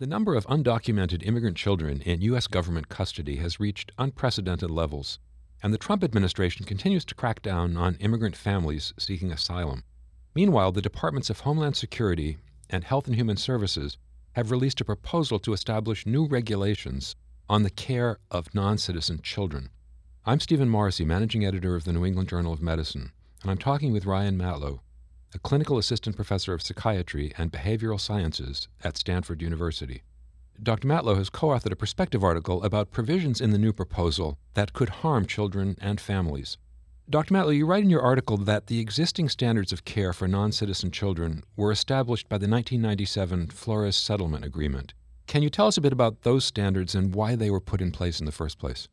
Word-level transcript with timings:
The 0.00 0.08
number 0.08 0.34
of 0.34 0.44
undocumented 0.48 1.24
immigrant 1.24 1.56
children 1.56 2.00
in 2.00 2.20
U.S. 2.22 2.48
government 2.48 2.88
custody 2.88 3.36
has 3.36 3.60
reached 3.60 3.92
unprecedented 3.96 4.68
levels, 4.68 5.20
and 5.62 5.72
the 5.72 5.78
Trump 5.78 6.02
administration 6.02 6.66
continues 6.66 7.04
to 7.04 7.14
crack 7.14 7.42
down 7.42 7.76
on 7.76 7.94
immigrant 8.00 8.34
families 8.34 8.92
seeking 8.98 9.30
asylum. 9.30 9.84
Meanwhile, 10.34 10.72
the 10.72 10.82
Departments 10.82 11.30
of 11.30 11.40
Homeland 11.40 11.76
Security 11.76 12.38
and 12.68 12.82
Health 12.82 13.06
and 13.06 13.14
Human 13.14 13.36
Services 13.36 13.96
have 14.32 14.50
released 14.50 14.80
a 14.80 14.84
proposal 14.84 15.38
to 15.38 15.52
establish 15.52 16.06
new 16.06 16.26
regulations 16.26 17.14
on 17.48 17.62
the 17.62 17.70
care 17.70 18.18
of 18.32 18.52
non 18.52 18.78
citizen 18.78 19.20
children. 19.22 19.70
I'm 20.26 20.40
Stephen 20.40 20.68
Morrissey, 20.68 21.04
managing 21.04 21.44
editor 21.44 21.76
of 21.76 21.84
the 21.84 21.92
New 21.92 22.04
England 22.04 22.28
Journal 22.28 22.52
of 22.52 22.60
Medicine, 22.60 23.12
and 23.42 23.50
I'm 23.52 23.58
talking 23.58 23.92
with 23.92 24.06
Ryan 24.06 24.36
Matlow, 24.36 24.80
a 25.34 25.38
clinical 25.40 25.78
assistant 25.78 26.14
professor 26.14 26.54
of 26.54 26.62
psychiatry 26.62 27.32
and 27.36 27.50
behavioral 27.50 28.00
sciences 28.00 28.68
at 28.84 28.96
Stanford 28.96 29.42
University. 29.42 30.02
Dr. 30.62 30.86
Matlow 30.86 31.16
has 31.16 31.28
co 31.28 31.48
authored 31.48 31.72
a 31.72 31.76
perspective 31.76 32.22
article 32.22 32.62
about 32.62 32.92
provisions 32.92 33.40
in 33.40 33.50
the 33.50 33.58
new 33.58 33.72
proposal 33.72 34.38
that 34.54 34.72
could 34.72 34.88
harm 34.88 35.26
children 35.26 35.76
and 35.80 36.00
families. 36.00 36.56
Dr. 37.10 37.34
Matlow, 37.34 37.54
you 37.54 37.66
write 37.66 37.82
in 37.82 37.90
your 37.90 38.00
article 38.00 38.36
that 38.36 38.68
the 38.68 38.78
existing 38.78 39.28
standards 39.28 39.72
of 39.72 39.84
care 39.84 40.12
for 40.12 40.28
non 40.28 40.52
citizen 40.52 40.92
children 40.92 41.42
were 41.56 41.72
established 41.72 42.28
by 42.28 42.38
the 42.38 42.48
1997 42.48 43.48
Flores 43.48 43.96
Settlement 43.96 44.44
Agreement. 44.44 44.94
Can 45.26 45.42
you 45.42 45.50
tell 45.50 45.66
us 45.66 45.76
a 45.76 45.80
bit 45.80 45.92
about 45.92 46.22
those 46.22 46.44
standards 46.44 46.94
and 46.94 47.14
why 47.14 47.34
they 47.34 47.50
were 47.50 47.60
put 47.60 47.80
in 47.80 47.90
place 47.90 48.20
in 48.20 48.26
the 48.26 48.32
first 48.32 48.58
place? 48.58 48.88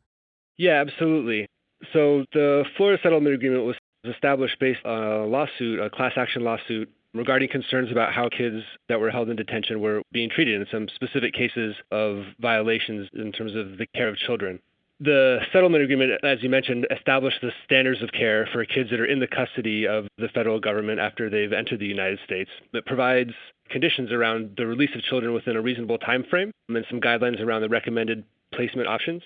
Yeah, 0.58 0.80
absolutely. 0.80 1.46
So 1.92 2.24
the 2.32 2.64
Flores 2.76 3.00
Settlement 3.02 3.34
Agreement 3.34 3.64
was 3.64 3.76
established 4.04 4.58
based 4.58 4.84
on 4.84 5.02
a 5.02 5.26
lawsuit, 5.26 5.80
a 5.80 5.90
class 5.90 6.12
action 6.16 6.42
lawsuit 6.42 6.90
regarding 7.14 7.48
concerns 7.48 7.90
about 7.90 8.12
how 8.12 8.28
kids 8.28 8.62
that 8.88 9.00
were 9.00 9.10
held 9.10 9.28
in 9.28 9.36
detention 9.36 9.80
were 9.80 10.02
being 10.12 10.30
treated 10.30 10.60
in 10.60 10.66
some 10.70 10.88
specific 10.94 11.34
cases 11.34 11.74
of 11.90 12.24
violations 12.40 13.08
in 13.14 13.32
terms 13.32 13.54
of 13.54 13.78
the 13.78 13.86
care 13.94 14.08
of 14.08 14.16
children. 14.16 14.58
The 15.00 15.40
settlement 15.52 15.82
agreement, 15.82 16.24
as 16.24 16.42
you 16.42 16.48
mentioned, 16.48 16.86
established 16.90 17.40
the 17.42 17.50
standards 17.64 18.02
of 18.02 18.12
care 18.12 18.48
for 18.52 18.64
kids 18.64 18.90
that 18.90 19.00
are 19.00 19.04
in 19.04 19.18
the 19.18 19.26
custody 19.26 19.86
of 19.86 20.06
the 20.16 20.28
federal 20.28 20.60
government 20.60 21.00
after 21.00 21.28
they've 21.28 21.52
entered 21.52 21.80
the 21.80 21.86
United 21.86 22.20
States. 22.24 22.50
It 22.72 22.86
provides 22.86 23.32
conditions 23.68 24.12
around 24.12 24.54
the 24.56 24.66
release 24.66 24.94
of 24.94 25.02
children 25.02 25.34
within 25.34 25.56
a 25.56 25.60
reasonable 25.60 25.98
time 25.98 26.24
frame 26.30 26.52
and 26.68 26.86
some 26.88 27.00
guidelines 27.00 27.40
around 27.40 27.62
the 27.62 27.68
recommended 27.68 28.24
placement 28.54 28.86
options. 28.86 29.22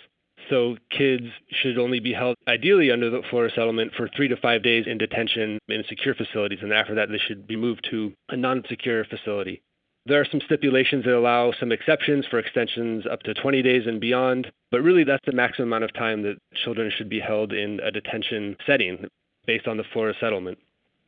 So 0.49 0.77
kids 0.91 1.27
should 1.51 1.79
only 1.79 2.01
be 2.01 2.13
held 2.13 2.37
ideally 2.47 2.91
under 2.91 3.11
the 3.11 3.23
Flores 3.31 3.53
settlement 3.55 3.93
for 3.95 4.09
three 4.09 4.29
to 4.29 4.37
five 4.37 4.63
days 4.63 4.87
in 4.87 4.99
detention 4.99 5.59
in 5.69 5.85
secure 5.89 6.15
facilities, 6.15 6.61
and 6.63 6.73
after 6.73 6.95
that 6.95 7.09
they 7.09 7.19
should 7.19 7.47
be 7.47 7.57
moved 7.57 7.87
to 7.91 8.13
a 8.29 8.37
non-secure 8.37 9.05
facility. 9.05 9.63
There 10.07 10.21
are 10.21 10.27
some 10.31 10.41
stipulations 10.45 11.05
that 11.05 11.19
allow 11.19 11.53
some 11.59 11.73
exceptions 11.73 12.27
for 12.27 12.39
extensions 12.39 13.07
up 13.11 13.25
to 13.25 13.35
20 13.35 13.61
days 13.63 13.89
and 13.89 14.01
beyond, 14.01 14.53
but 14.71 14.83
really 14.83 15.03
that's 15.03 15.27
the 15.27 15.33
maximum 15.33 15.69
amount 15.69 15.83
of 15.83 15.93
time 15.95 16.23
that 16.23 16.39
children 16.65 16.93
should 16.97 17.09
be 17.09 17.19
held 17.19 17.53
in 17.53 17.81
a 17.81 17.91
detention 17.91 18.57
setting 18.65 19.09
based 19.47 19.67
on 19.67 19.77
the 19.77 19.85
Flores 19.93 20.17
settlement. 20.21 20.59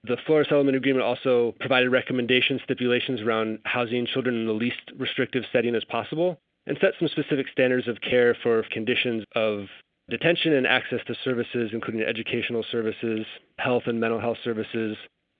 The 0.04 0.16
Flores 0.26 0.46
Settlement 0.48 0.76
Agreement 0.76 1.04
also 1.04 1.54
provided 1.60 1.90
recommendations, 1.90 2.60
stipulations 2.62 3.20
around 3.20 3.58
housing 3.64 4.06
children 4.06 4.36
in 4.36 4.46
the 4.46 4.52
least 4.52 4.92
restrictive 4.96 5.44
setting 5.52 5.74
as 5.74 5.84
possible 5.84 6.40
and 6.68 6.76
set 6.80 6.92
some 6.98 7.08
specific 7.08 7.46
standards 7.50 7.88
of 7.88 8.00
care 8.00 8.36
for 8.42 8.62
conditions 8.70 9.24
of 9.34 9.64
detention 10.10 10.52
and 10.52 10.66
access 10.66 11.00
to 11.06 11.14
services, 11.24 11.70
including 11.72 12.02
educational 12.02 12.64
services, 12.70 13.26
health 13.58 13.84
and 13.86 13.98
mental 13.98 14.20
health 14.20 14.36
services, 14.44 14.96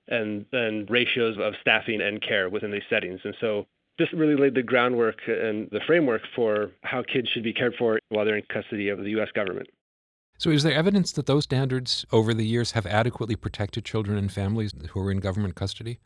and 0.09 0.47
then 0.53 0.87
ratios 0.89 1.37
of 1.39 1.53
staffing 1.61 2.01
and 2.01 2.23
care 2.23 2.49
within 2.49 2.71
these 2.71 2.83
settings. 2.89 3.21
And 3.25 3.35
so 3.41 3.67
this 3.99 4.09
really 4.15 4.37
laid 4.37 4.55
the 4.55 4.63
groundwork 4.63 5.19
and 5.27 5.69
the 5.71 5.81
framework 5.87 6.23
for 6.35 6.71
how 6.83 7.03
kids 7.03 7.29
should 7.29 7.43
be 7.43 7.53
cared 7.53 7.75
for 7.79 7.99
while 8.09 8.25
they're 8.25 8.37
in 8.37 8.45
custody 8.51 8.89
of 8.89 8.99
the 8.99 9.11
U.S. 9.11 9.29
government. 9.35 9.69
So, 10.39 10.51
is 10.51 10.63
there 10.63 10.73
evidence 10.73 11.11
that 11.13 11.27
those 11.27 11.45
standards 11.45 12.07
over 12.13 12.33
the 12.33 12.47
years 12.47 12.73
have 12.73 12.87
adequately 12.87 13.35
protected 13.35 13.85
children 13.85 14.17
and 14.17 14.31
families 14.31 14.73
who 14.91 15.01
are 15.01 15.11
in 15.11 15.19
government 15.19 15.57
custody? 15.57 15.99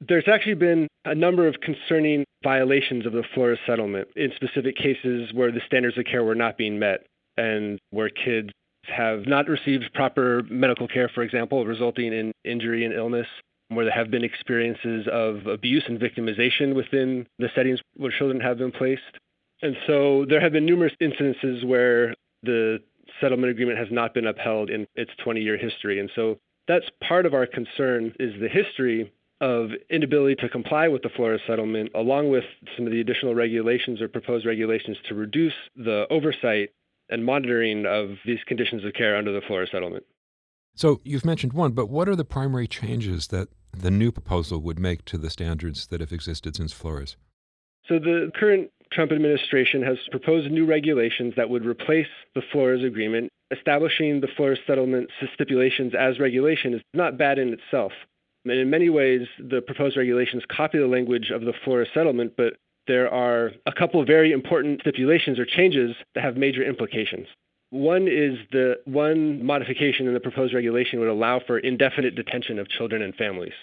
There's 0.00 0.28
actually 0.28 0.54
been 0.54 0.86
a 1.04 1.16
number 1.16 1.48
of 1.48 1.56
concerning 1.60 2.24
violations 2.46 3.04
of 3.06 3.12
the 3.12 3.24
Flores 3.34 3.58
settlement 3.66 4.06
in 4.14 4.30
specific 4.36 4.76
cases 4.76 5.32
where 5.34 5.50
the 5.50 5.60
standards 5.66 5.98
of 5.98 6.04
care 6.04 6.22
were 6.22 6.36
not 6.36 6.56
being 6.56 6.78
met 6.78 7.04
and 7.36 7.76
where 7.90 8.08
kids 8.08 8.50
have 8.84 9.26
not 9.26 9.48
received 9.48 9.92
proper 9.94 10.44
medical 10.48 10.86
care, 10.86 11.10
for 11.12 11.24
example, 11.24 11.66
resulting 11.66 12.12
in 12.12 12.30
injury 12.44 12.84
and 12.84 12.94
illness, 12.94 13.26
where 13.70 13.84
there 13.84 13.92
have 13.92 14.12
been 14.12 14.22
experiences 14.22 15.08
of 15.10 15.48
abuse 15.48 15.82
and 15.88 15.98
victimization 15.98 16.72
within 16.72 17.26
the 17.40 17.48
settings 17.52 17.80
where 17.96 18.12
children 18.16 18.40
have 18.40 18.58
been 18.58 18.70
placed. 18.70 19.02
And 19.60 19.76
so 19.88 20.24
there 20.28 20.40
have 20.40 20.52
been 20.52 20.66
numerous 20.66 20.92
instances 21.00 21.64
where 21.64 22.14
the 22.44 22.78
settlement 23.20 23.50
agreement 23.50 23.80
has 23.80 23.88
not 23.90 24.14
been 24.14 24.28
upheld 24.28 24.70
in 24.70 24.86
its 24.94 25.10
20 25.24 25.40
year 25.40 25.56
history. 25.56 25.98
And 25.98 26.12
so 26.14 26.38
that's 26.68 26.86
part 27.02 27.26
of 27.26 27.34
our 27.34 27.46
concern 27.46 28.14
is 28.20 28.40
the 28.40 28.48
history 28.48 29.12
of 29.40 29.70
inability 29.90 30.36
to 30.36 30.48
comply 30.48 30.88
with 30.88 31.02
the 31.02 31.10
Flores 31.10 31.40
settlement, 31.46 31.90
along 31.94 32.30
with 32.30 32.44
some 32.76 32.86
of 32.86 32.92
the 32.92 33.00
additional 33.00 33.34
regulations 33.34 34.00
or 34.00 34.08
proposed 34.08 34.46
regulations 34.46 34.96
to 35.08 35.14
reduce 35.14 35.52
the 35.76 36.06
oversight 36.10 36.70
and 37.08 37.24
monitoring 37.24 37.86
of 37.86 38.16
these 38.24 38.38
conditions 38.46 38.84
of 38.84 38.92
care 38.94 39.16
under 39.16 39.32
the 39.32 39.42
Flores 39.46 39.68
settlement. 39.70 40.04
So 40.74 41.00
you've 41.04 41.24
mentioned 41.24 41.52
one, 41.52 41.72
but 41.72 41.88
what 41.88 42.08
are 42.08 42.16
the 42.16 42.24
primary 42.24 42.66
changes 42.66 43.28
that 43.28 43.48
the 43.72 43.90
new 43.90 44.10
proposal 44.10 44.58
would 44.60 44.78
make 44.78 45.04
to 45.06 45.18
the 45.18 45.30
standards 45.30 45.86
that 45.88 46.00
have 46.00 46.12
existed 46.12 46.56
since 46.56 46.72
Flores? 46.72 47.16
So 47.88 47.98
the 47.98 48.30
current 48.34 48.70
Trump 48.92 49.12
administration 49.12 49.82
has 49.82 49.98
proposed 50.10 50.50
new 50.50 50.66
regulations 50.66 51.34
that 51.36 51.50
would 51.50 51.64
replace 51.64 52.08
the 52.34 52.42
Flores 52.52 52.84
agreement. 52.84 53.30
Establishing 53.50 54.20
the 54.20 54.28
Flores 54.36 54.58
settlement 54.66 55.10
stipulations 55.34 55.92
as 55.98 56.18
regulation 56.18 56.74
is 56.74 56.82
not 56.94 57.16
bad 57.16 57.38
in 57.38 57.52
itself. 57.52 57.92
And 58.50 58.60
in 58.60 58.70
many 58.70 58.88
ways, 58.88 59.26
the 59.38 59.60
proposed 59.60 59.96
regulations 59.96 60.44
copy 60.48 60.78
the 60.78 60.86
language 60.86 61.30
of 61.30 61.42
the 61.42 61.52
Flores 61.64 61.88
settlement, 61.92 62.34
but 62.36 62.54
there 62.86 63.12
are 63.12 63.50
a 63.66 63.72
couple 63.72 64.00
of 64.00 64.06
very 64.06 64.32
important 64.32 64.80
stipulations 64.80 65.38
or 65.38 65.44
changes 65.44 65.96
that 66.14 66.22
have 66.22 66.36
major 66.36 66.62
implications. 66.62 67.26
One 67.70 68.06
is 68.06 68.38
the 68.52 68.76
one 68.84 69.44
modification 69.44 70.06
in 70.06 70.14
the 70.14 70.20
proposed 70.20 70.54
regulation 70.54 71.00
would 71.00 71.08
allow 71.08 71.40
for 71.40 71.58
indefinite 71.58 72.14
detention 72.14 72.60
of 72.60 72.68
children 72.68 73.02
and 73.02 73.14
families. 73.16 73.54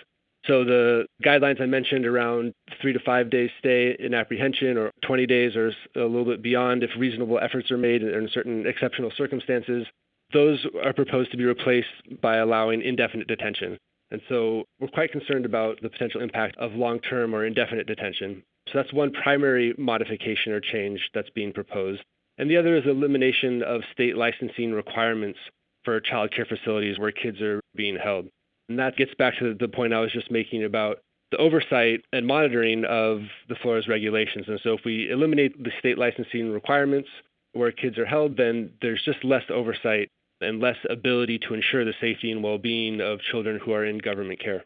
So 0.46 0.66
the 0.66 1.06
guidelines 1.24 1.62
I 1.62 1.68
mentioned 1.68 2.06
around 2.06 2.52
three 2.82 2.92
to 2.92 3.00
five 3.00 3.30
days 3.30 3.50
stay 3.60 3.96
in 3.98 4.14
apprehension 4.14 4.78
or 4.78 4.92
20 5.06 5.26
days 5.26 5.56
or 5.56 5.68
a 5.96 6.02
little 6.02 6.26
bit 6.26 6.42
beyond 6.42 6.84
if 6.84 6.90
reasonable 6.98 7.40
efforts 7.40 7.72
are 7.72 7.78
made 7.78 8.04
in 8.04 8.30
certain 8.34 8.68
exceptional 8.68 9.12
circumstances, 9.16 9.88
those 10.34 10.66
are 10.84 10.92
proposed 10.92 11.32
to 11.32 11.38
be 11.38 11.46
replaced 11.46 11.88
by 12.22 12.38
allowing 12.38 12.82
indefinite 12.82 13.30
detention. 13.30 13.78
And 14.14 14.22
so 14.30 14.64
we're 14.80 14.90
quite 14.90 15.12
concerned 15.12 15.44
about 15.44 15.82
the 15.82 15.90
potential 15.90 16.22
impact 16.22 16.56
of 16.58 16.74
long 16.74 17.00
term 17.00 17.34
or 17.34 17.46
indefinite 17.46 17.88
detention. 17.88 18.44
So 18.68 18.74
that's 18.76 18.94
one 18.94 19.12
primary 19.12 19.74
modification 19.78 20.54
or 20.54 20.62
change 20.62 21.02
that's 21.16 21.32
being 21.32 21.52
proposed. 21.52 22.04
And 22.38 22.50
the 22.50 22.58
other 22.58 22.78
is 22.78 22.86
elimination 22.86 23.64
of 23.64 23.82
state 23.92 24.16
licensing 24.16 24.72
requirements 24.72 25.40
for 25.84 26.00
child 26.00 26.32
care 26.34 26.46
facilities 26.46 27.00
where 27.00 27.12
kids 27.12 27.42
are 27.42 27.60
being 27.76 27.98
held. 27.98 28.28
And 28.70 28.78
that 28.78 28.96
gets 28.96 29.14
back 29.16 29.38
to 29.40 29.56
the 29.60 29.68
point 29.68 29.94
I 29.94 30.00
was 30.00 30.12
just 30.12 30.32
making 30.32 30.64
about 30.64 31.00
the 31.32 31.38
oversight 31.38 32.06
and 32.14 32.28
monitoring 32.28 32.86
of 32.86 33.22
the 33.50 33.56
Flores 33.56 33.88
regulations. 33.88 34.46
And 34.48 34.60
so 34.64 34.74
if 34.74 34.82
we 34.86 35.10
eliminate 35.12 35.62
the 35.62 35.72
state 35.80 35.98
licensing 35.98 36.52
requirements 36.52 37.10
where 37.54 37.72
kids 37.72 37.98
are 37.98 38.06
held, 38.06 38.38
then 38.38 38.72
there's 38.82 39.02
just 39.04 39.24
less 39.24 39.44
oversight 39.50 40.10
and 40.44 40.60
less 40.60 40.78
ability 40.90 41.40
to 41.40 41.54
ensure 41.54 41.86
the 41.86 41.94
safety 42.00 42.32
and 42.32 42.44
well 42.44 42.58
being 42.58 43.02
of 43.02 43.20
children 43.32 43.60
who 43.64 43.74
are 43.74 43.86
in 43.86 43.98
government 43.98 44.40
care. 44.40 44.64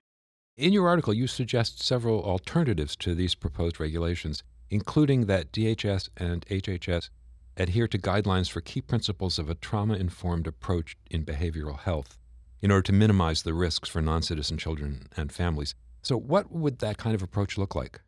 In 0.58 0.74
your 0.74 0.88
article, 0.88 1.14
you 1.14 1.28
suggest 1.28 1.84
several 1.84 2.24
alternatives 2.24 2.96
to 2.98 3.14
these 3.14 3.36
proposed 3.36 3.80
regulations, 3.80 4.44
including 4.70 5.28
that 5.28 5.52
DHS 5.52 6.10
and 6.18 6.46
HHS 6.48 7.10
adhere 7.56 7.88
to 7.88 7.98
guidelines 7.98 8.50
for 8.50 8.62
key 8.62 8.82
principles 8.82 9.38
of 9.38 9.50
a 9.50 9.56
trauma 9.56 9.96
informed 9.96 10.48
approach 10.48 10.98
in 11.10 11.24
behavioral 11.24 11.80
health 11.80 12.18
in 12.62 12.72
order 12.72 12.84
to 12.84 12.94
minimize 12.94 13.44
the 13.44 13.54
risks 13.54 13.90
for 13.90 14.02
non 14.02 14.22
citizen 14.22 14.58
children 14.58 15.08
and 15.16 15.32
families. 15.32 15.76
So, 16.02 16.18
what 16.18 16.52
would 16.52 16.80
that 16.80 16.98
kind 16.98 17.16
of 17.16 17.22
approach 17.22 17.58
look 17.58 17.76
like? 17.76 18.02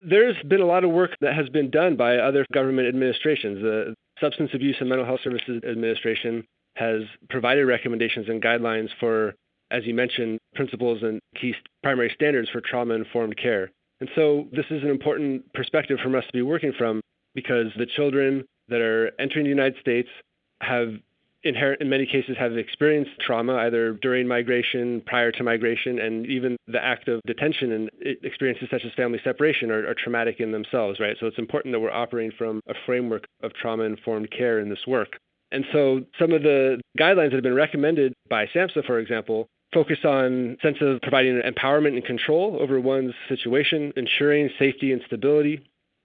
There's 0.00 0.36
been 0.48 0.60
a 0.60 0.66
lot 0.66 0.84
of 0.84 0.90
work 0.90 1.10
that 1.20 1.34
has 1.34 1.48
been 1.48 1.70
done 1.70 1.96
by 1.96 2.16
other 2.16 2.44
government 2.52 2.88
administrations. 2.88 3.62
The 3.62 3.94
Substance 4.20 4.50
Abuse 4.54 4.76
and 4.80 4.88
Mental 4.88 5.06
Health 5.06 5.20
Services 5.22 5.62
Administration 5.68 6.44
has 6.76 7.02
provided 7.28 7.66
recommendations 7.66 8.28
and 8.28 8.42
guidelines 8.42 8.88
for, 8.98 9.34
as 9.70 9.84
you 9.84 9.94
mentioned, 9.94 10.38
principles 10.54 11.02
and 11.02 11.20
key 11.40 11.54
primary 11.82 12.10
standards 12.14 12.48
for 12.50 12.60
trauma 12.60 12.94
informed 12.94 13.36
care. 13.36 13.70
And 14.00 14.08
so 14.14 14.48
this 14.52 14.66
is 14.70 14.82
an 14.82 14.88
important 14.88 15.52
perspective 15.52 15.98
for 16.02 16.16
us 16.16 16.24
to 16.26 16.32
be 16.32 16.42
working 16.42 16.72
from 16.76 17.00
because 17.34 17.66
the 17.76 17.86
children 17.86 18.44
that 18.68 18.80
are 18.80 19.12
entering 19.18 19.44
the 19.44 19.50
United 19.50 19.76
States 19.80 20.08
have 20.60 20.94
inherent 21.44 21.80
in 21.80 21.88
many 21.88 22.06
cases 22.06 22.36
have 22.38 22.56
experienced 22.56 23.10
trauma 23.20 23.54
either 23.56 23.94
during 23.94 24.28
migration, 24.28 25.02
prior 25.06 25.32
to 25.32 25.42
migration, 25.42 25.98
and 25.98 26.26
even 26.26 26.56
the 26.68 26.82
act 26.82 27.08
of 27.08 27.20
detention 27.26 27.72
and 27.72 27.90
experiences 28.22 28.68
such 28.70 28.84
as 28.84 28.92
family 28.96 29.20
separation 29.24 29.70
are, 29.70 29.88
are 29.88 29.94
traumatic 29.94 30.40
in 30.40 30.52
themselves, 30.52 31.00
right? 31.00 31.16
So 31.18 31.26
it's 31.26 31.38
important 31.38 31.72
that 31.72 31.80
we're 31.80 31.90
operating 31.90 32.32
from 32.36 32.60
a 32.68 32.74
framework 32.86 33.24
of 33.42 33.52
trauma 33.54 33.84
informed 33.84 34.30
care 34.30 34.60
in 34.60 34.68
this 34.68 34.86
work. 34.86 35.18
And 35.52 35.66
so 35.70 36.04
some 36.18 36.32
of 36.32 36.42
the 36.42 36.80
guidelines 36.98 37.30
that 37.30 37.34
have 37.34 37.42
been 37.42 37.54
recommended 37.54 38.14
by 38.28 38.46
SAMHSA, 38.46 38.86
for 38.86 38.98
example, 38.98 39.48
focus 39.72 39.98
on 40.04 40.56
sense 40.62 40.78
of 40.80 41.00
providing 41.02 41.40
empowerment 41.42 41.94
and 41.94 42.04
control 42.04 42.58
over 42.60 42.80
one's 42.80 43.14
situation, 43.28 43.92
ensuring 43.96 44.50
safety 44.58 44.92
and 44.92 45.02
stability, 45.06 45.60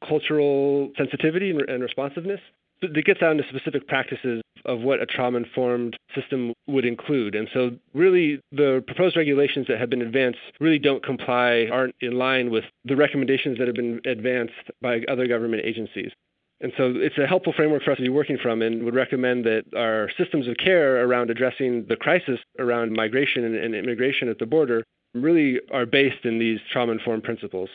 cultural 0.07 0.91
sensitivity 0.97 1.51
and 1.51 1.81
responsiveness. 1.81 2.41
But 2.81 2.95
it 2.95 3.05
gets 3.05 3.19
down 3.21 3.37
to 3.37 3.43
specific 3.49 3.87
practices 3.87 4.43
of 4.65 4.81
what 4.81 5.01
a 5.01 5.07
trauma 5.07 5.39
informed 5.39 5.97
system 6.13 6.53
would 6.67 6.85
include. 6.85 7.33
And 7.33 7.47
so, 7.51 7.71
really, 7.93 8.39
the 8.51 8.83
proposed 8.85 9.17
regulations 9.17 9.65
that 9.67 9.79
have 9.79 9.89
been 9.89 10.03
advanced 10.03 10.39
really 10.59 10.77
don't 10.77 11.03
comply, 11.03 11.67
aren't 11.71 11.95
in 12.01 12.19
line 12.19 12.51
with 12.51 12.65
the 12.85 12.95
recommendations 12.95 13.57
that 13.57 13.67
have 13.67 13.75
been 13.75 13.99
advanced 14.05 14.53
by 14.79 15.01
other 15.07 15.25
government 15.27 15.63
agencies. 15.65 16.11
And 16.59 16.73
so 16.75 16.91
it's 16.95 17.17
a 17.17 17.27
helpful 17.27 17.53
framework 17.55 17.83
for 17.83 17.91
us 17.91 17.97
to 17.97 18.03
be 18.03 18.09
working 18.09 18.37
from 18.41 18.61
and 18.61 18.83
would 18.83 18.95
recommend 18.95 19.45
that 19.45 19.65
our 19.75 20.09
systems 20.17 20.47
of 20.47 20.57
care 20.57 21.05
around 21.05 21.29
addressing 21.29 21.85
the 21.87 21.95
crisis 21.95 22.39
around 22.57 22.93
migration 22.93 23.43
and, 23.43 23.75
immigration 23.75 24.27
at 24.27 24.39
the 24.39 24.45
border 24.47 24.83
really 25.13 25.59
are 25.71 25.85
based 25.85 26.25
in 26.25 26.39
these 26.39 26.59
trauma 26.71 26.93
informed 26.93 27.23
principles. 27.23 27.69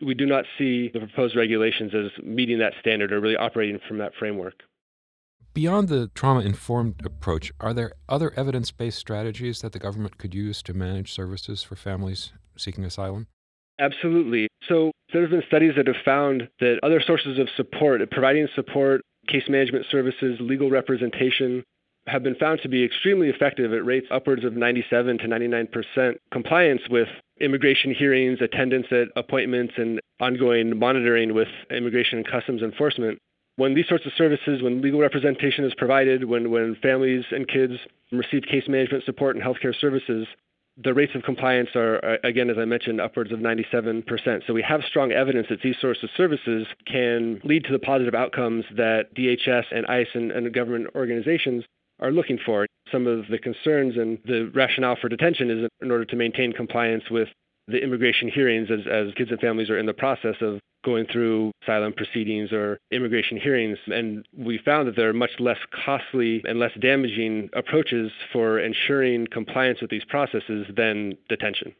We 0.00 0.14
do 0.14 0.26
not 0.26 0.46
see 0.58 0.88
the 0.92 1.00
proposed 1.00 1.36
regulations 1.36 1.92
as 1.94 2.24
meeting 2.24 2.58
that 2.60 2.72
standard 2.80 3.12
or 3.12 3.20
really 3.20 3.36
operating 3.36 3.78
from 3.86 3.98
that 3.98 4.12
framework. 4.18 4.54
Beyond 5.54 5.88
the 5.88 6.10
trauma 6.14 6.40
informed 6.40 7.04
approach, 7.04 7.52
are 7.60 7.74
there 7.74 7.92
other 8.08 8.32
evidence 8.36 8.70
based 8.70 8.98
strategies 8.98 9.60
that 9.60 9.72
the 9.72 9.78
government 9.78 10.16
could 10.16 10.34
use 10.34 10.62
to 10.62 10.72
manage 10.72 11.12
services 11.12 11.62
for 11.62 11.76
families 11.76 12.32
seeking 12.56 12.84
asylum? 12.86 13.26
Absolutely. 13.78 14.48
So 14.68 14.92
there 15.12 15.22
have 15.22 15.30
been 15.30 15.42
studies 15.46 15.74
that 15.76 15.86
have 15.86 15.96
found 16.04 16.48
that 16.60 16.78
other 16.82 17.00
sources 17.04 17.38
of 17.38 17.48
support, 17.56 18.00
providing 18.10 18.48
support, 18.54 19.02
case 19.28 19.44
management 19.48 19.86
services, 19.90 20.38
legal 20.40 20.70
representation, 20.70 21.64
have 22.06 22.22
been 22.22 22.34
found 22.34 22.60
to 22.62 22.68
be 22.68 22.84
extremely 22.84 23.28
effective 23.28 23.72
at 23.72 23.84
rates 23.84 24.06
upwards 24.10 24.44
of 24.44 24.54
97 24.54 25.18
to 25.18 25.24
99% 25.24 26.14
compliance 26.32 26.82
with 26.90 27.08
immigration 27.40 27.94
hearings, 27.94 28.40
attendance 28.40 28.86
at 28.90 29.08
appointments, 29.16 29.74
and 29.76 30.00
ongoing 30.20 30.78
monitoring 30.78 31.32
with 31.34 31.48
immigration 31.70 32.18
and 32.18 32.26
customs 32.26 32.62
enforcement. 32.62 33.18
When 33.56 33.74
these 33.74 33.88
sorts 33.88 34.06
of 34.06 34.12
services, 34.16 34.62
when 34.62 34.80
legal 34.80 35.00
representation 35.00 35.64
is 35.64 35.74
provided, 35.74 36.24
when, 36.24 36.50
when 36.50 36.74
families 36.82 37.24
and 37.30 37.46
kids 37.46 37.74
receive 38.10 38.42
case 38.42 38.64
management 38.66 39.04
support 39.04 39.36
and 39.36 39.44
healthcare 39.44 39.74
services, 39.78 40.26
the 40.76 40.94
rates 40.94 41.14
of 41.14 41.22
compliance 41.22 41.70
are, 41.74 42.02
uh, 42.04 42.16
again, 42.24 42.48
as 42.48 42.56
I 42.58 42.64
mentioned, 42.64 43.00
upwards 43.00 43.32
of 43.32 43.40
97%. 43.40 44.46
So 44.46 44.54
we 44.54 44.62
have 44.62 44.82
strong 44.84 45.12
evidence 45.12 45.48
that 45.50 45.60
these 45.62 45.76
sorts 45.80 46.02
of 46.02 46.10
services 46.16 46.66
can 46.86 47.40
lead 47.44 47.64
to 47.64 47.72
the 47.72 47.78
positive 47.78 48.14
outcomes 48.14 48.64
that 48.76 49.14
DHS 49.14 49.64
and 49.70 49.86
ICE 49.86 50.08
and, 50.14 50.32
and 50.32 50.52
government 50.52 50.88
organizations 50.94 51.64
are 52.00 52.10
looking 52.10 52.38
for. 52.44 52.66
Some 52.90 53.06
of 53.06 53.28
the 53.28 53.38
concerns 53.38 53.96
and 53.96 54.18
the 54.24 54.50
rationale 54.54 54.96
for 55.00 55.08
detention 55.08 55.50
is 55.50 55.68
in 55.80 55.90
order 55.90 56.04
to 56.06 56.16
maintain 56.16 56.52
compliance 56.52 57.04
with 57.10 57.28
the 57.68 57.82
immigration 57.82 58.28
hearings 58.28 58.68
as, 58.70 58.80
as 58.90 59.14
kids 59.14 59.30
and 59.30 59.40
families 59.40 59.70
are 59.70 59.78
in 59.78 59.86
the 59.86 59.94
process 59.94 60.36
of 60.40 60.58
going 60.84 61.06
through 61.06 61.52
asylum 61.62 61.92
proceedings 61.92 62.52
or 62.52 62.78
immigration 62.90 63.38
hearings. 63.38 63.78
And 63.86 64.26
we 64.36 64.58
found 64.58 64.88
that 64.88 64.96
there 64.96 65.08
are 65.08 65.14
much 65.14 65.32
less 65.38 65.58
costly 65.84 66.42
and 66.44 66.58
less 66.58 66.72
damaging 66.80 67.50
approaches 67.52 68.10
for 68.32 68.58
ensuring 68.58 69.26
compliance 69.30 69.80
with 69.80 69.90
these 69.90 70.04
processes 70.04 70.66
than 70.76 71.16
detention. 71.28 71.74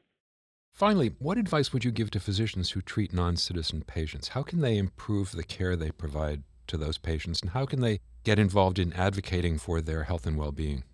Finally, 0.72 1.12
what 1.18 1.36
advice 1.36 1.72
would 1.72 1.84
you 1.84 1.90
give 1.90 2.10
to 2.10 2.20
physicians 2.20 2.70
who 2.70 2.80
treat 2.80 3.12
non 3.12 3.36
citizen 3.36 3.82
patients? 3.86 4.28
How 4.28 4.42
can 4.42 4.60
they 4.60 4.78
improve 4.78 5.32
the 5.32 5.44
care 5.44 5.76
they 5.76 5.90
provide 5.90 6.42
to 6.68 6.76
those 6.76 6.98
patients, 6.98 7.40
and 7.40 7.50
how 7.50 7.66
can 7.66 7.80
they 7.80 8.00
get 8.24 8.38
involved 8.38 8.78
in 8.78 8.92
advocating 8.94 9.58
for 9.58 9.80
their 9.80 10.04
health 10.04 10.26
and 10.26 10.38
well 10.38 10.52
being? 10.52 10.84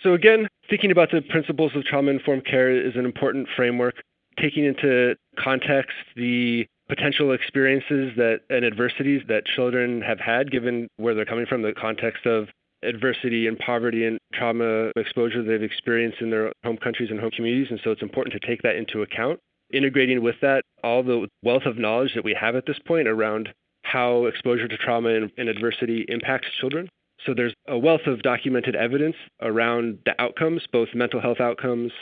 So, 0.00 0.14
again, 0.14 0.48
thinking 0.70 0.90
about 0.90 1.10
the 1.10 1.20
principles 1.20 1.72
of 1.74 1.84
trauma 1.84 2.10
informed 2.10 2.44
care 2.44 2.70
is 2.70 2.94
an 2.96 3.04
important 3.04 3.48
framework, 3.54 3.96
taking 4.40 4.64
into 4.64 5.16
context 5.38 5.96
the 6.16 6.66
potential 6.88 7.32
experiences 7.32 8.12
that 8.16 8.40
and 8.50 8.64
adversities 8.64 9.22
that 9.28 9.46
children 9.46 10.02
have 10.02 10.18
had 10.18 10.50
given 10.50 10.88
where 10.96 11.14
they're 11.14 11.24
coming 11.24 11.46
from 11.46 11.62
the 11.62 11.72
context 11.72 12.26
of 12.26 12.48
adversity 12.82 13.46
and 13.46 13.58
poverty 13.58 14.04
and 14.04 14.18
trauma 14.34 14.90
exposure 14.96 15.42
they've 15.42 15.62
experienced 15.62 16.20
in 16.20 16.30
their 16.30 16.52
home 16.64 16.76
countries 16.76 17.10
and 17.10 17.20
home 17.20 17.30
communities. 17.30 17.68
And 17.70 17.80
so 17.84 17.90
it's 17.90 18.02
important 18.02 18.32
to 18.40 18.46
take 18.46 18.62
that 18.62 18.76
into 18.76 19.02
account. 19.02 19.38
Integrating 19.72 20.22
with 20.22 20.36
that 20.42 20.62
all 20.82 21.02
the 21.02 21.28
wealth 21.42 21.64
of 21.64 21.78
knowledge 21.78 22.14
that 22.14 22.24
we 22.24 22.36
have 22.38 22.56
at 22.56 22.66
this 22.66 22.78
point 22.86 23.08
around 23.08 23.48
how 23.84 24.26
exposure 24.26 24.68
to 24.68 24.76
trauma 24.76 25.10
and, 25.10 25.30
and 25.38 25.48
adversity 25.48 26.04
impacts 26.08 26.48
children. 26.60 26.88
So 27.24 27.34
there's 27.34 27.54
a 27.68 27.78
wealth 27.78 28.06
of 28.06 28.22
documented 28.22 28.74
evidence 28.74 29.16
around 29.40 29.98
the 30.04 30.20
outcomes 30.20 30.62
both 30.72 30.88
mental 30.94 31.20
health 31.20 31.40
outcomes 31.40 31.92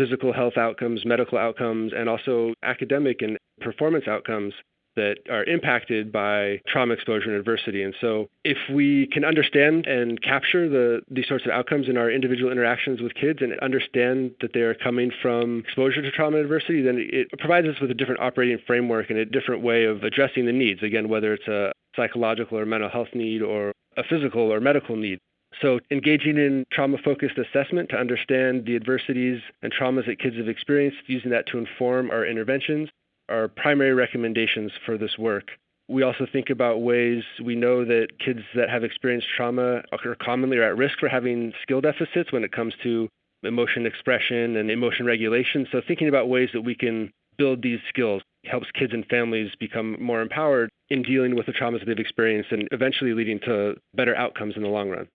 physical 0.00 0.32
health 0.32 0.56
outcomes, 0.56 1.04
medical 1.04 1.36
outcomes, 1.36 1.92
and 1.94 2.08
also 2.08 2.54
academic 2.62 3.20
and 3.20 3.36
performance 3.60 4.08
outcomes 4.08 4.54
that 4.96 5.16
are 5.30 5.44
impacted 5.44 6.10
by 6.10 6.60
trauma 6.66 6.94
exposure 6.94 7.30
and 7.30 7.38
adversity. 7.38 7.82
And 7.82 7.94
so, 8.00 8.28
if 8.44 8.56
we 8.72 9.08
can 9.12 9.24
understand 9.24 9.86
and 9.86 10.20
capture 10.20 10.68
the, 10.68 11.02
these 11.10 11.28
sorts 11.28 11.44
of 11.44 11.52
outcomes 11.52 11.88
in 11.88 11.96
our 11.96 12.10
individual 12.10 12.50
interactions 12.50 13.00
with 13.00 13.14
kids 13.14 13.40
and 13.42 13.58
understand 13.60 14.32
that 14.40 14.52
they 14.52 14.60
are 14.60 14.74
coming 14.74 15.12
from 15.22 15.60
exposure 15.60 16.02
to 16.02 16.10
trauma 16.10 16.38
and 16.38 16.44
adversity, 16.44 16.82
then 16.82 16.96
it 16.98 17.28
provides 17.38 17.68
us 17.68 17.76
with 17.80 17.90
a 17.90 17.94
different 17.94 18.20
operating 18.20 18.58
framework 18.66 19.10
and 19.10 19.18
a 19.18 19.24
different 19.24 19.62
way 19.62 19.84
of 19.84 20.02
addressing 20.02 20.46
the 20.46 20.52
needs. 20.52 20.82
Again, 20.82 21.08
whether 21.08 21.34
it's 21.34 21.46
a 21.46 21.72
psychological 21.94 22.58
or 22.58 22.66
mental 22.66 22.88
health 22.88 23.08
need 23.14 23.42
or 23.42 23.72
a 23.96 24.02
physical 24.02 24.52
or 24.52 24.60
medical 24.60 24.96
need. 24.96 25.18
So, 25.60 25.78
engaging 25.90 26.38
in 26.38 26.64
trauma 26.72 26.96
focused 27.04 27.36
assessment 27.36 27.90
to 27.90 27.96
understand 27.96 28.64
the 28.64 28.76
adversities 28.76 29.42
and 29.62 29.72
traumas 29.72 30.06
that 30.06 30.18
kids 30.18 30.36
have 30.36 30.48
experienced, 30.48 30.98
using 31.06 31.30
that 31.32 31.46
to 31.48 31.58
inform 31.58 32.10
our 32.10 32.24
interventions, 32.24 32.88
are 33.28 33.48
primary 33.48 33.92
recommendations 33.92 34.72
for 34.86 34.96
this 34.96 35.18
work. 35.18 35.50
We 35.88 36.02
also 36.02 36.26
think 36.30 36.50
about 36.50 36.82
ways 36.82 37.24
we 37.44 37.56
know 37.56 37.84
that 37.84 38.08
kids 38.24 38.40
that 38.54 38.70
have 38.70 38.84
experienced 38.84 39.26
trauma 39.36 39.82
are 39.92 40.14
commonly 40.14 40.56
are 40.58 40.62
at 40.62 40.76
risk 40.76 40.98
for 40.98 41.08
having 41.08 41.52
skill 41.62 41.80
deficits 41.80 42.32
when 42.32 42.44
it 42.44 42.52
comes 42.52 42.74
to 42.82 43.08
emotion 43.42 43.86
expression 43.86 44.56
and 44.56 44.70
emotion 44.70 45.04
regulation. 45.04 45.66
So, 45.70 45.82
thinking 45.86 46.08
about 46.08 46.28
ways 46.28 46.48
that 46.54 46.62
we 46.62 46.74
can 46.74 47.10
build 47.36 47.62
these 47.62 47.80
skills 47.88 48.22
helps 48.46 48.70
kids 48.72 48.94
and 48.94 49.04
families 49.06 49.50
become 49.58 49.96
more 50.02 50.22
empowered 50.22 50.70
in 50.88 51.02
dealing 51.02 51.34
with 51.34 51.46
the 51.46 51.52
traumas 51.52 51.84
they've 51.84 51.98
experienced 51.98 52.52
and 52.52 52.66
eventually 52.72 53.12
leading 53.12 53.40
to 53.40 53.74
better 53.94 54.16
outcomes 54.16 54.56
in 54.56 54.62
the 54.62 54.68
long 54.68 54.88
run. 54.88 55.06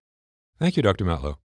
Thank 0.60 0.78
you, 0.78 0.84
Dr. 0.84 1.04
Matlow. 1.06 1.38